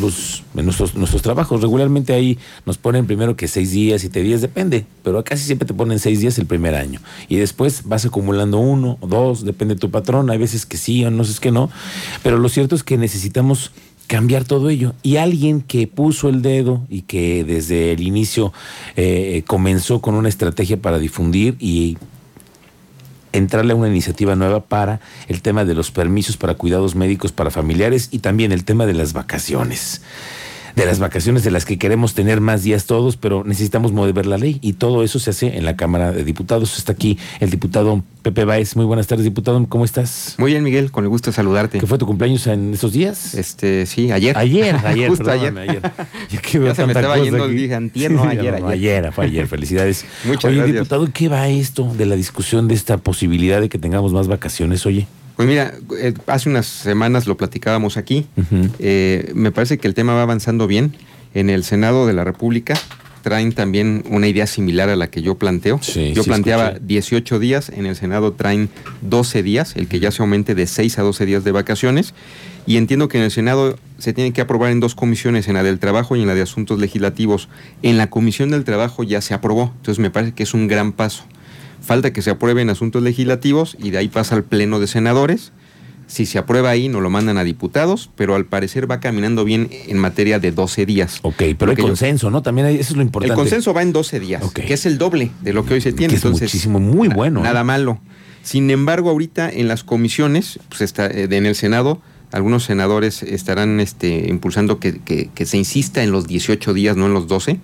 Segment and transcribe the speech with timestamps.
[0.00, 1.60] nuestros trabajos.
[1.60, 5.74] Regularmente ahí nos ponen primero que seis días, siete días, depende, pero casi siempre te
[5.74, 7.00] ponen seis días el primer año.
[7.28, 11.04] Y después vas acumulando uno o dos, depende de tu patrón, hay veces que sí
[11.04, 11.70] o no sé que no,
[12.22, 13.72] pero lo cierto es que necesitamos
[14.06, 14.94] cambiar todo ello.
[15.02, 18.52] Y alguien que puso el dedo y que desde el inicio
[18.96, 21.96] eh, comenzó con una estrategia para difundir y
[23.34, 27.50] entrarle a una iniciativa nueva para el tema de los permisos para cuidados médicos para
[27.50, 30.02] familiares y también el tema de las vacaciones
[30.76, 34.38] de las vacaciones de las que queremos tener más días todos, pero necesitamos mover la
[34.38, 36.78] ley y todo eso se hace en la Cámara de Diputados.
[36.78, 38.74] Está aquí el diputado Pepe Baez.
[38.76, 39.64] Muy buenas tardes, diputado.
[39.68, 40.34] ¿Cómo estás?
[40.38, 41.78] Muy bien, Miguel, con el gusto de saludarte.
[41.78, 43.34] ¿Qué fue tu cumpleaños en esos días?
[43.34, 44.36] Este, sí, ayer.
[44.36, 45.56] Ayer, ayer, Justo ayer.
[45.56, 45.82] ayer.
[46.64, 48.64] Ya, se me estaba yendo, dije antier, no, ayer, ayer.
[48.68, 50.04] Ayer, fue ayer, felicidades.
[50.24, 50.74] Muchas oye, gracias.
[50.74, 54.86] diputado, ¿qué va esto de la discusión de esta posibilidad de que tengamos más vacaciones,
[54.86, 55.06] oye?
[55.36, 58.26] Pues mira, eh, hace unas semanas lo platicábamos aquí.
[58.78, 60.94] Eh, me parece que el tema va avanzando bien.
[61.34, 62.74] En el Senado de la República
[63.22, 65.80] traen también una idea similar a la que yo planteo.
[65.82, 66.86] Sí, yo sí, planteaba escuché.
[66.86, 68.68] 18 días, en el Senado traen
[69.00, 72.14] 12 días, el que ya se aumente de 6 a 12 días de vacaciones.
[72.66, 75.62] Y entiendo que en el Senado se tiene que aprobar en dos comisiones, en la
[75.62, 77.48] del trabajo y en la de asuntos legislativos.
[77.82, 80.92] En la comisión del trabajo ya se aprobó, entonces me parece que es un gran
[80.92, 81.24] paso.
[81.84, 85.52] Falta que se apruebe en asuntos legislativos y de ahí pasa al Pleno de Senadores.
[86.06, 89.70] Si se aprueba ahí, nos lo mandan a diputados, pero al parecer va caminando bien
[89.88, 91.18] en materia de 12 días.
[91.22, 92.42] Ok, pero yo- consenso, ¿no?
[92.42, 93.32] También hay- eso es lo importante.
[93.32, 95.92] El consenso va en 12 días, que es el doble de lo que hoy se
[95.92, 96.10] tiene.
[96.12, 97.40] Que es Entonces, muchísimo, muy bueno.
[97.40, 97.44] ¿eh?
[97.44, 98.00] Nada malo.
[98.42, 103.80] Sin embargo, ahorita en las comisiones, pues está, eh, en el Senado, algunos senadores estarán
[103.80, 107.60] este, impulsando que, que- que se insista en los 18 días, no en los 12.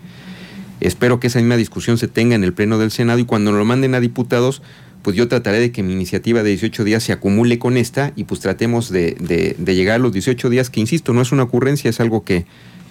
[0.81, 3.65] Espero que esa misma discusión se tenga en el Pleno del Senado y cuando lo
[3.65, 4.63] manden a diputados,
[5.03, 8.25] pues yo trataré de que mi iniciativa de 18 días se acumule con esta y
[8.25, 11.43] pues tratemos de, de- de llegar a los 18 días, que insisto, no es una
[11.45, 12.45] ocurrencia, es algo que...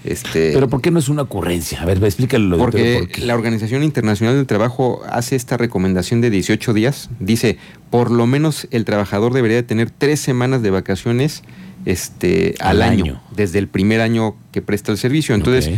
[0.05, 1.81] Este, Pero ¿por qué no es una ocurrencia?
[1.81, 2.57] A ver, explícalo.
[2.57, 3.25] porque ¿por qué?
[3.25, 7.09] la Organización Internacional del Trabajo hace esta recomendación de 18 días.
[7.19, 7.57] Dice,
[7.89, 11.43] por lo menos el trabajador debería de tener tres semanas de vacaciones
[11.85, 13.21] este, al, Al año, año.
[13.35, 15.35] desde el primer año que presta el servicio.
[15.35, 15.69] Entonces.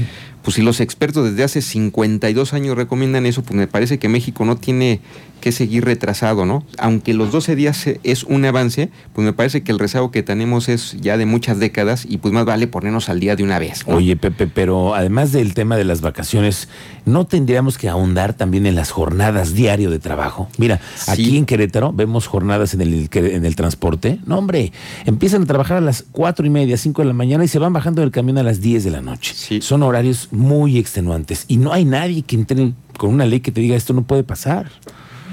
[0.44, 4.46] Pues si los expertos desde hace 52 años recomiendan eso, pues me parece que México
[4.46, 5.00] no tiene
[5.42, 6.64] que seguir retrasado, ¿no?
[6.78, 10.70] Aunque los 12 días es un avance, pues me parece que el rezago que tenemos
[10.70, 13.86] es ya de muchas décadas y pues más vale ponernos al día de una vez.
[13.86, 13.96] ¿no?
[13.98, 16.70] Oye, Pepe, pero además del tema de las vacaciones,
[17.06, 20.48] ¿no tendríamos que ahondar también en las jornadas diario de trabajo?
[20.58, 21.12] Mira, Sí.
[21.12, 24.20] aquí en Querétaro vemos jornadas en el, en el transporte.
[24.26, 24.72] No, hombre,
[25.06, 27.74] empiezan a trabajar a las cuatro y media, cinco de la mañana y se van
[27.74, 29.34] bajando del camión a las 10 de la noche.
[29.36, 29.60] Sí.
[29.62, 33.62] Son horarios muy extenuantes y no hay nadie que entre con una ley que te
[33.62, 34.70] diga esto no puede pasar.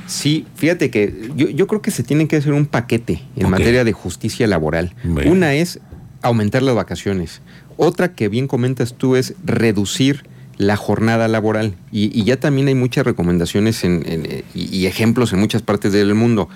[0.09, 3.85] Sí, fíjate que yo, yo creo que se tiene que hacer un paquete en materia
[3.85, 4.95] de justicia laboral.
[5.29, 5.79] Una es
[6.23, 7.43] aumentar las vacaciones.
[7.77, 10.25] Otra que bien comentas tú es reducir
[10.57, 11.77] la jornada laboral.
[11.93, 15.63] Y, y ya también hay muchas recomendaciones en- en, eh, y, y ejemplos en muchas
[15.63, 16.49] partes del mundo.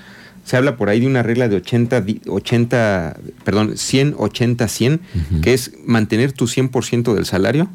[0.44, 5.00] Se habla por ahí de una regla de 80, di- 80 perdón, 100, 80, 100,
[5.42, 7.68] que es mantener tu 100% del salario,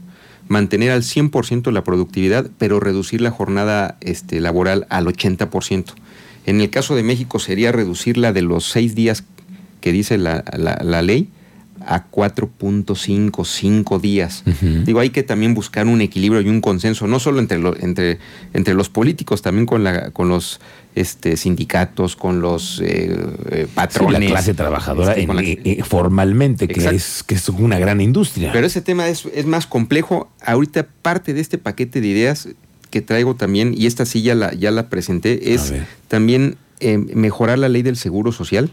[0.48, 5.94] mantener al 100% la productividad, pero reducir la jornada este, laboral al 80%.
[6.46, 9.24] En el caso de México sería reducirla de los seis días
[9.82, 11.30] que dice la, la- la ley
[11.86, 14.44] a 4.5, 5 días.
[14.46, 14.84] Ujú.
[14.86, 18.20] Digo, hay que también buscar un equilibrio y un consenso, no solo entre, lo- entre,
[18.54, 20.60] entre los políticos, también con, la, con los
[20.96, 23.16] este, sindicatos, con los eh,
[23.52, 24.22] eh, Sí, patrones.
[24.22, 27.80] la clase trabajadora este, en- con la- eh, eh, formalmente, que es, que es una
[27.80, 28.52] gran industria.
[28.52, 30.30] pero ese tema es, es más complejo.
[30.46, 32.50] Ahorita parte de este paquete de ideas
[32.90, 35.74] que traigo también, y esta sí ya la, ya la presenté, es
[36.08, 38.72] también eh, mejorar la ley del seguro social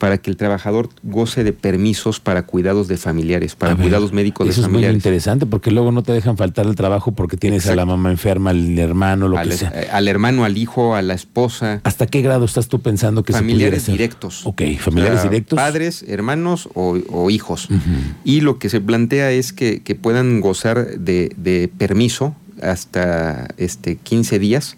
[0.00, 4.48] para que el trabajador goce de permisos para cuidados de familiares, para ver, cuidados médicos
[4.48, 4.96] Eso de es muy familiares.
[4.96, 7.96] interesante porque luego no te dejan faltar al trabajo porque tienes a la Exacto.
[7.98, 9.72] mamá enferma, al hermano, lo al, que sea.
[9.92, 13.82] al hermano, al hijo, a la esposa, ¿Hasta qué grado estás tú pensando que familiares
[13.82, 14.46] se directos.
[14.46, 15.56] Ok, familiares O sea, directos.
[15.58, 17.68] Padres, hermanos o, o hijos.
[17.68, 17.78] Ujú.
[18.24, 23.96] Y lo que se plantea es que, que puedan gozar de, de permiso hasta este
[23.96, 24.76] 15 días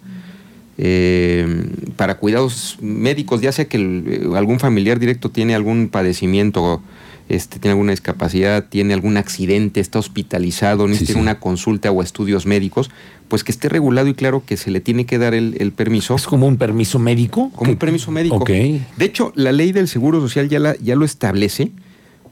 [0.79, 1.65] eh,
[1.97, 6.83] para cuidados médicos, ya sea que el- eh, algún familiar directo tiene algún padecimiento,
[7.29, 11.19] este, tiene alguna discapacidad, tiene algún accidente, está hospitalizado, necesita sí.
[11.19, 12.91] una consulta o estudios médicos,
[13.29, 16.15] pues que esté regulado y claro que se le tiene que dar el, el permiso.
[16.15, 17.51] ¿Es como un permiso médico?
[17.55, 18.37] Como un permiso médico.
[18.37, 18.51] Ok.
[18.51, 21.71] De hecho, la ley del Seguro Social ya, la, ya lo establece,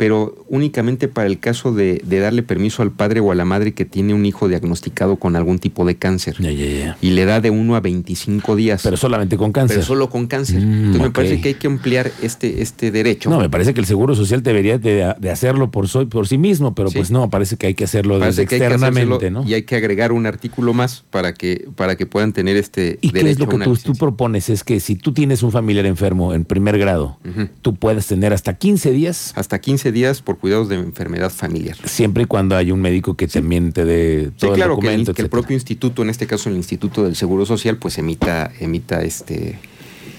[0.00, 3.74] pero únicamente para el caso de, de, darle permiso al padre o a la madre
[3.74, 6.36] que tiene un hijo diagnosticado con algún tipo de cáncer.
[6.38, 6.96] Ya, ya, ya.
[7.02, 8.80] Y le da de 1 a 25 días.
[8.82, 9.76] Pero solamente con cáncer.
[9.76, 10.62] Pero solo con cáncer.
[10.62, 13.28] Mm, Entonces me parece que hay que ampliar este, este derecho.
[13.28, 16.38] No, me parece que el Seguro Social debería de, de hacerlo por, so- por sí
[16.38, 16.96] mismo, pero Sí.
[16.96, 19.44] pues no, parece que hay que hacerlo desde que hay que externamente, ¿no?
[19.46, 23.10] Y hay que agregar un artículo más para que, para que puedan tener este ¿Y
[23.10, 24.48] qué derecho es lo que tú, propones?
[24.48, 27.48] Es que si tú tienes un familiar enfermo en primer grado, Ujú.
[27.60, 31.76] tú puedes tener hasta 15 días, Hasta 15 días por cuidados de enfermedad familiar.
[31.84, 34.86] siempre y cuando haya un médico que también te dé Sí, todo claro, el que
[34.86, 37.98] el, documento, que el propio instituto, en este caso el Instituto del Seguro Social, pues
[37.98, 39.58] emita, emita este,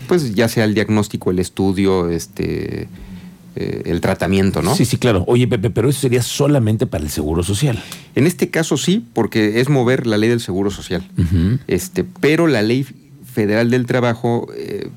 [0.08, 2.88] pues ya sea el diagnóstico, el estudio, este,
[3.56, 4.76] eh, el tratamiento, ¿no?
[4.76, 5.26] Sí, sí, claro.
[5.28, 7.82] Oye, Pepe, pero eso sería solamente para el Seguro Social.
[8.16, 11.04] En este caso sí, porque es mover la ley del Seguro Social.
[11.68, 12.86] Este, pero la ley
[13.26, 14.88] federal del trabajo eh,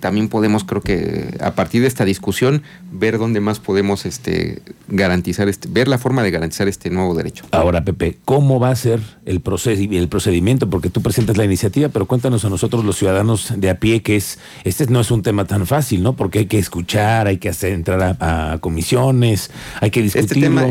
[0.00, 2.62] también podemos, creo que a partir de esta discusión,
[2.92, 7.44] ver dónde más podemos este, garantizar, este, ver la forma de garantizar este nuevo derecho.
[7.50, 10.70] Ahora, Pepe, ¿cómo va a ser el, procedi- el procedimiento?
[10.70, 14.16] Porque tú presentas la iniciativa, pero cuéntanos a nosotros los ciudadanos de a pie que
[14.16, 16.14] es, este no es un tema tan fácil, ¿no?
[16.16, 20.32] Porque hay que escuchar, hay que hacer entrar a, a comisiones, hay que discutirlo.
[20.34, 20.62] Este tema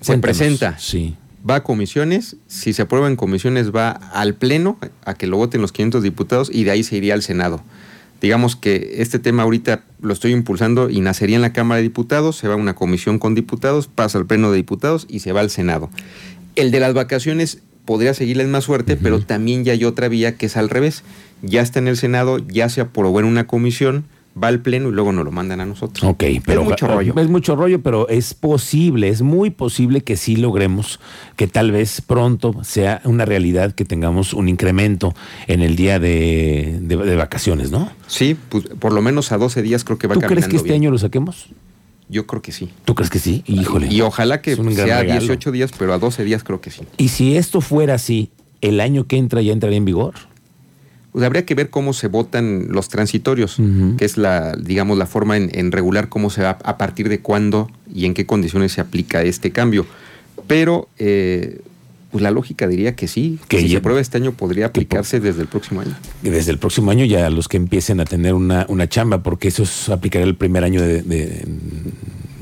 [0.00, 0.20] se Cuéntanos.
[0.38, 0.78] presenta.
[0.78, 1.16] Sí.
[1.48, 5.60] Va a comisiones, si se aprueba en comisiones va al Pleno a que lo voten
[5.62, 7.62] los 500 diputados y de ahí se iría al Senado.
[8.20, 12.36] Digamos que este tema ahorita lo estoy impulsando y nacería en la Cámara de Diputados,
[12.36, 15.40] se va a una comisión con diputados, pasa al Pleno de Diputados y se va
[15.40, 15.88] al Senado.
[16.56, 20.36] El de las vacaciones podría seguir la misma suerte, pero también ya hay otra vía
[20.36, 21.04] que es al revés.
[21.42, 24.04] Ya está en el Senado, ya se aprobó en una comisión,
[24.42, 26.02] va al Pleno y luego nos lo mandan a nosotros.
[26.08, 27.14] Ok, pero mucho oja- rollo.
[27.18, 31.00] Es mucho rollo, pero es posible, es muy posible que sí logremos
[31.36, 35.14] que tal vez pronto sea una realidad que tengamos un incremento
[35.46, 37.90] en el día de, de- de vacaciones, ¿no?
[38.06, 40.68] Sí, pues por lo menos a 12 días creo que va ¿Tú crees que este
[40.70, 40.82] bien.
[40.82, 41.46] año lo saquemos?
[42.10, 42.70] Yo creo que sí.
[42.86, 43.42] ¿Tú crees que sí?
[43.46, 43.88] Híjole.
[43.92, 45.20] Y ojalá que Es sea regalo.
[45.20, 46.80] 18 días, pero a 12 días creo que sí.
[46.96, 48.30] Y si esto fuera así,
[48.62, 50.14] ¿el año que entra ya entraría en vigor?
[51.12, 53.56] Pues habría que ver cómo se votan los transitorios,
[53.96, 57.20] que es la, digamos, la forma en, en regular cómo se va, a partir de
[57.20, 59.86] cuándo y en qué condiciones se aplica este cambio.
[60.46, 61.60] Pero, eh,
[62.10, 65.18] pues la lógica diría que sí, que si ya- se aprueba este año podría aplicarse
[65.20, 65.94] desde el próximo año.
[66.22, 69.62] Desde el próximo año ya los que empiecen a tener una, una chamba, porque eso
[69.64, 71.44] es, aplicaría el primer año de, de,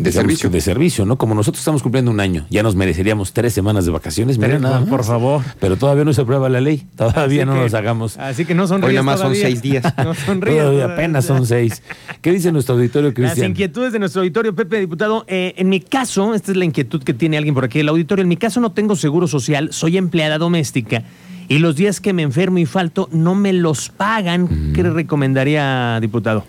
[0.07, 0.51] De servicio.
[0.51, 1.17] de servicio, ¿no?
[1.19, 4.39] Como nosotros estamos cumpliendo un año, ya nos mereceríamos tres semanas de vacaciones.
[4.39, 5.43] Mira nada por favor.
[5.61, 8.17] Pero todavía no se aprueba la ley, todavía Así no que- nos hagamos.
[8.19, 9.85] Así que no sonríes Hoy nada más son seis días.
[10.05, 11.83] No sonríes Todavía apenas son seis.
[12.23, 13.51] ¿Qué dice nuestro auditorio, Las Cristian?
[13.51, 15.25] inquietudes de nuestro auditorio, Pepe, diputado.
[15.29, 18.23] Eh, en mi caso, esta es la inquietud que tiene alguien por aquí, el auditorio.
[18.23, 21.03] En mi caso no tengo seguro social, soy empleada doméstica
[21.49, 24.73] y los días que me enfermo y falto no me los pagan.
[24.75, 26.45] ¿Qué le recomendaría, diputado?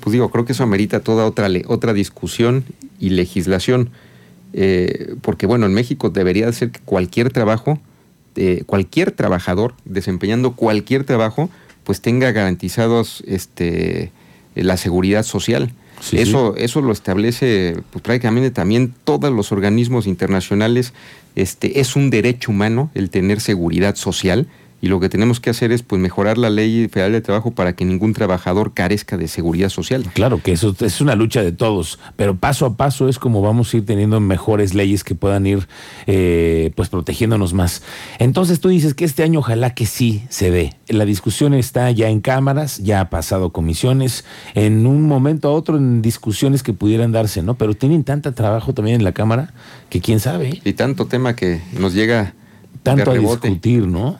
[0.00, 2.64] Pues digo, creo que eso amerita toda otra, otra discusión
[2.98, 3.90] y legislación.
[4.52, 7.78] Eh, porque bueno, en México debería de ser que cualquier trabajo,
[8.36, 11.50] eh, cualquier trabajador desempeñando cualquier trabajo,
[11.84, 14.12] pues tenga garantizados este,
[14.54, 15.72] la seguridad social.
[16.00, 20.94] Sí, eso, eso lo establece pues, prácticamente también todos los organismos internacionales.
[21.36, 24.48] Este, es un derecho humano el tener seguridad social
[24.82, 27.74] y lo que tenemos que hacer es pues mejorar la ley federal de trabajo para
[27.74, 30.04] que ningún trabajador carezca de seguridad social.
[30.14, 33.72] Claro que eso es una lucha de todos, pero paso a paso es como vamos
[33.72, 35.68] a ir teniendo mejores leyes que puedan ir
[36.06, 37.82] eh, pues protegiéndonos más.
[38.18, 40.76] Entonces tú dices que este año ojalá que sí se dé.
[40.88, 44.24] La discusión está ya en cámaras, ya ha pasado comisiones,
[44.54, 47.54] en un momento a otro en discusiones que pudieran darse, ¿no?
[47.54, 49.52] Pero tienen tanta trabajo también en la Cámara
[49.90, 50.62] que quién sabe, ¿eh?
[50.64, 52.34] Y tanto tema que nos llega
[52.82, 54.18] tanto a discutir, ¿no?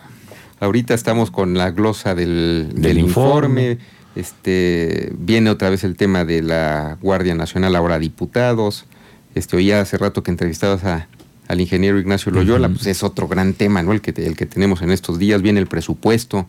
[0.61, 3.63] Ahorita estamos con la glosa del, Del del informe.
[3.73, 3.79] informe.
[4.17, 8.85] Este, viene otra vez el tema de la Guardia Nacional, ahora diputados.
[9.35, 11.09] Este, oía hace rato que entrevistabas a,
[11.49, 13.93] al ingeniero Ignacio Loyola, pues es otro gran tema, ¿no?
[13.93, 16.47] El que, el que tenemos en estos días, viene el presupuesto.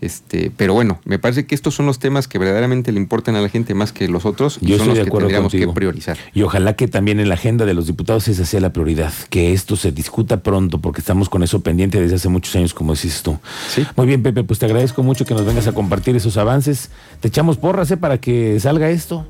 [0.00, 3.40] Este, pero bueno, me parece que estos son los temas que verdaderamente le importan a
[3.40, 5.72] la gente más que los otros y Yo son los de que tendríamos contigo.
[5.72, 6.16] que priorizar.
[6.34, 9.52] Y ojalá que también en la agenda de los diputados esa sea la prioridad, que
[9.52, 13.22] esto se discuta pronto, porque estamos con eso pendiente desde hace muchos años, como dices
[13.22, 13.38] tú.
[13.68, 13.84] Sí.
[13.96, 16.90] Muy bien, Pepe, pues te agradezco mucho que nos vengas a compartir esos avances.
[17.20, 17.96] Te echamos porras, ¿eh?
[17.96, 19.26] Para que salga esto.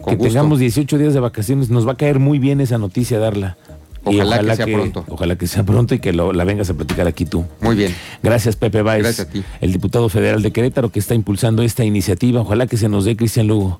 [0.00, 0.32] Con que gusto.
[0.32, 1.70] tengamos 18 días de vacaciones.
[1.70, 3.56] Nos va a caer muy bien esa noticia darla.
[4.04, 5.04] Ojalá que sea pronto.
[5.08, 7.44] Ojalá que sea pronto y que lo- la vengas a platicar aquí tú.
[7.60, 7.94] Muy bien.
[8.22, 9.02] Gracias, Pepe Báez.
[9.02, 9.42] Gracias a ti.
[9.60, 12.40] El diputado federal de Querétaro que está impulsando esta iniciativa.
[12.40, 13.78] Ojalá que se nos dé, Cristian Lugo.